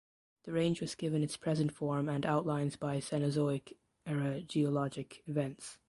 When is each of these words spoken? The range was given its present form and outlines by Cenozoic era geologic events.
The 0.45 0.51
range 0.51 0.81
was 0.81 0.95
given 0.95 1.21
its 1.21 1.37
present 1.37 1.71
form 1.71 2.09
and 2.09 2.25
outlines 2.25 2.75
by 2.75 2.97
Cenozoic 2.97 3.73
era 4.07 4.41
geologic 4.41 5.21
events. 5.27 5.77